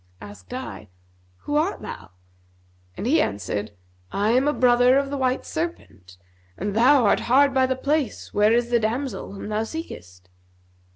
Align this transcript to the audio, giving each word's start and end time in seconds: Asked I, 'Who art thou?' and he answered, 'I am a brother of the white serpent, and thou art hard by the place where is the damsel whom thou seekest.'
Asked 0.19 0.51
I, 0.51 0.87
'Who 1.41 1.57
art 1.57 1.83
thou?' 1.83 2.09
and 2.97 3.05
he 3.05 3.21
answered, 3.21 3.73
'I 4.11 4.31
am 4.31 4.47
a 4.47 4.51
brother 4.53 4.97
of 4.97 5.11
the 5.11 5.17
white 5.17 5.45
serpent, 5.45 6.17
and 6.57 6.73
thou 6.75 7.05
art 7.05 7.19
hard 7.19 7.53
by 7.53 7.67
the 7.67 7.75
place 7.75 8.33
where 8.33 8.51
is 8.51 8.71
the 8.71 8.79
damsel 8.79 9.33
whom 9.33 9.49
thou 9.49 9.61
seekest.' 9.63 10.27